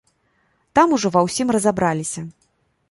[0.79, 2.21] Там ужо ва ўсім разабраліся.